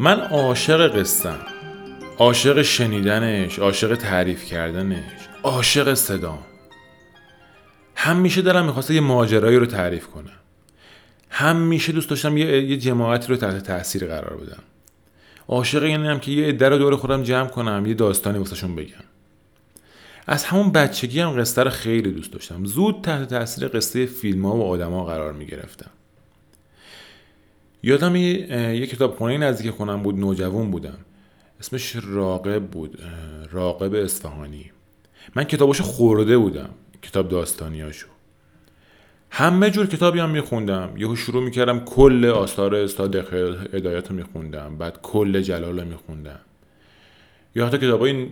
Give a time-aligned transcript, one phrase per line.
[0.00, 1.38] من عاشق قصم
[2.18, 6.38] عاشق شنیدنش عاشق تعریف کردنش عاشق صدام.
[7.94, 10.38] همیشه دلم می‌خواسته یه ماجرایی رو تعریف کنم.
[11.30, 14.62] همیشه دوست داشتم یه, یه جماعتی رو تحت تاثیر قرار بدم.
[15.48, 19.04] عاشق اینم که یه عده رو دور خودم جمع کنم یه داستانی واسهشون بگم.
[20.26, 22.64] از همون بچگی هم قصه رو خیلی دوست داشتم.
[22.64, 25.90] زود تحت تاثیر قصه فیلم ها و آدما قرار می گرفتم
[27.82, 30.98] یادم یه کتاب خونه نزدیک خونم بود نوجوان بودم.
[31.60, 32.98] اسمش راقب بود
[33.50, 34.70] راقب اصفهانی.
[35.34, 36.68] من کتاباشو خورده بودم
[37.02, 38.06] کتاب داستانیاشو.
[39.30, 40.94] همه جور کتابی هم میخوندم.
[40.96, 43.16] یهو شروع می‌کردم کل آثار استاد
[43.74, 46.40] هدایت رو میخوندم بعد کل جلال رو میخوندم.
[47.54, 48.28] یا حتی کتاب های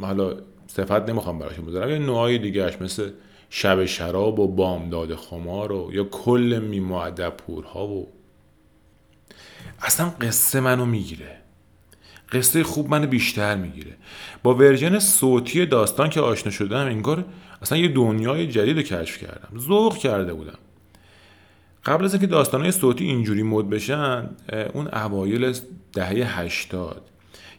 [0.00, 3.10] حالا صفت نمی‌خوام براشون بذارم یه نوعای دیگهش مثل
[3.50, 8.08] شب شراب و بامداد خمار و یا کل میمعدب پورها و
[9.82, 11.36] اصلا قصه منو می‌گیره.
[12.32, 13.96] قصه خوب منو بیشتر می‌گیره.
[14.42, 17.24] با ورژن صوتی داستان که آشنا شدم انگار
[17.62, 19.58] اصلا یه دنیای جدید کشف کردم.
[19.58, 20.58] ذوق کرده بودم.
[21.84, 24.30] قبل از اینکه داستانهای صوتی اینجوری مد بشن
[24.72, 25.54] اون اوایل
[25.92, 27.10] دهه هشتاد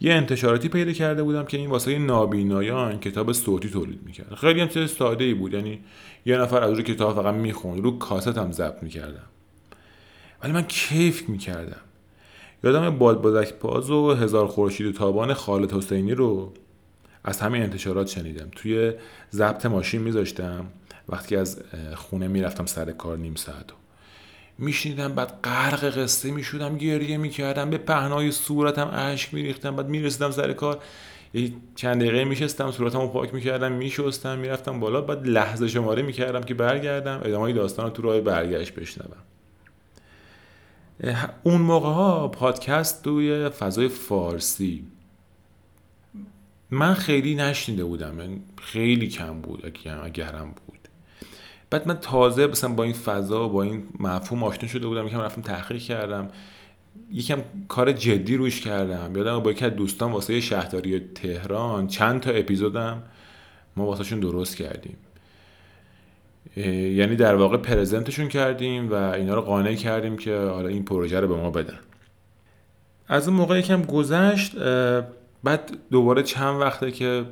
[0.00, 4.34] یه انتشاراتی پیدا کرده بودم که این واسه نابینایان کتاب صوتی تولید می‌کرد.
[4.34, 5.54] خیلی هم چیز ساده ای بود.
[5.54, 5.80] یعنی
[6.26, 9.26] یه نفر از روی کتاب فقط می‌خوند رو کاست هم ضبط می‌کردم.
[10.42, 11.80] ولی من کیف می‌کردم.
[12.64, 16.52] یادم بادبادک پاز و هزار خورشید و تابان خالد حسینی رو
[17.24, 18.48] از همه انتشارات شنیدم.
[18.56, 18.92] توی
[19.32, 20.66] ضبط ماشین میذاشتم.
[21.08, 21.60] وقتی از
[21.94, 23.72] خونه می‌رفتم سر کار نیم ساعت.
[23.72, 23.74] و
[24.58, 29.76] میشنیدم بعد غرق قصه می‌شدم گریه می‌کردم به پهنای صورتم اشک میریختم.
[29.76, 30.78] بعد می‌رسیدم سر کار.
[31.34, 35.00] یه چند دقیقه میشستم صورتم رو پاک می‌کردم میشستم می‌رفتم بالا.
[35.00, 37.20] بعد لحظه شماره می‌کردم که برگردم.
[37.24, 39.16] ادامه داستان رو تو راه برگشت بشنوم.
[41.42, 44.86] اون موقع ها پادکست توی فضای فارسی.
[46.70, 49.64] من خیلی نشنیده بودم یعنی خیلی کم بود
[50.04, 50.88] اگرم بود.
[51.70, 55.42] بعد من تازه مثلا با این فضا با این مفهوم آشنا شده بودم یکم رفتم
[55.42, 56.28] تحقیق کردم.
[57.10, 59.16] یکم کار جدی روش کردم.
[59.16, 63.02] یادم با یکی از دوستان واسه شهرداری تهران چند تا اپیزودم
[63.76, 64.96] ما واسهشون درست کردیم.
[66.56, 71.28] یعنی در واقع پرزنتشون کردیم و اینا رو قانع کردیم که حالا این پروژه رو
[71.28, 71.78] به ما بدن.
[73.08, 74.56] از اون موقع یکم گذشت
[75.44, 77.24] بعد دوباره چند وقته که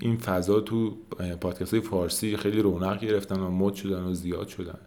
[0.00, 0.96] این فضا تو
[1.40, 4.78] پادکست های فارسی خیلی رونق گرفتن و مد شدن و زیاد شدن.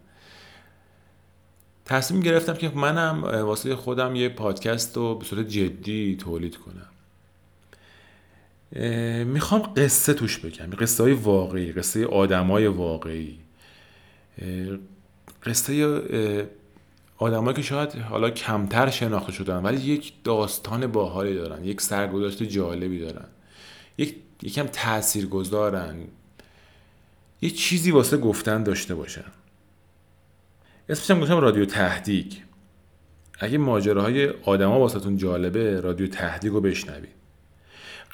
[1.84, 6.88] تصمیم گرفتم که منم واسه خودم یه پادکست رو به صورت جدی تولید کنم.
[9.24, 13.38] می‌خوام قصه توش بگم قصه های واقعی قصه آدم های واقعی.
[15.42, 16.02] قصه
[17.18, 22.98] آدمایی که شاید حالا کمتر شناخته شدن ولی یک داستان باحالی دارن یک سرگذشت جالبی
[22.98, 23.26] دارن
[23.98, 25.96] یک یکم تأثیر گذارن
[27.40, 29.24] یه چیزی واسه گفتن داشته باشن.
[30.88, 32.32] اسمش هم گفتم رادیو تهدیگ
[33.40, 37.18] اگه ماجراهای آدما واسهتون جالبه رادیو تهدیگ رو بشنوید.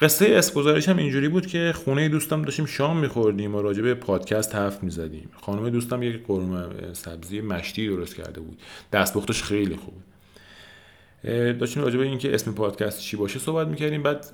[0.01, 4.55] قصه اسپوزارش هم اینجوری بود که خونه دوستم داشتیم شام میخوردیم و راجع به پادکست
[4.55, 5.29] حرف می‌زدیم.
[5.41, 8.57] خانم دوستم یک قرمه سبزی مشتی درست کرده بود.
[8.93, 9.93] دستپختش خیلی خوب.
[11.59, 14.03] داشتیم راجع به اینکه اسم پادکست چی باشه صحبت می‌کردیم.
[14.03, 14.25] بعد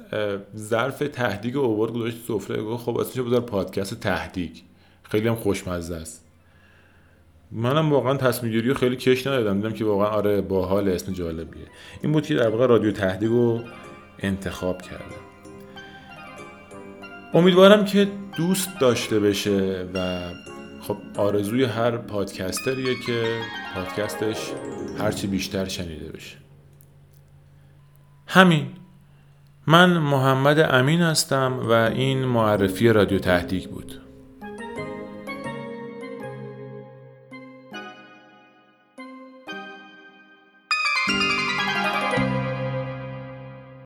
[0.56, 2.64] ظرف تهدیگ اوورد گذاشت سفره.
[2.64, 4.52] گفت خب اسمش بذار پادکست تهدیگ.
[5.04, 6.26] خیلی هم خوشمزه است.
[7.52, 9.62] منم واقعا تصمیم گیری خیلی کش ندادم.
[9.62, 11.66] دیدم که واقعا آره باحال اسم جالبیه.
[12.04, 13.62] این بود که در واقع رادیو تهدیگ رو
[14.20, 15.31] انتخاب کردم.
[17.34, 20.20] امیدوارم که دوست داشته بشه و
[20.82, 23.40] خب آرزوی هر پادکستریه که
[23.76, 24.38] پادکستش
[25.00, 26.38] هرچی بیشتر شنیده بشه.
[28.28, 28.68] همین.
[29.68, 34.02] من محمد امین هستم و این معرفی رادیو تهدیگ بود.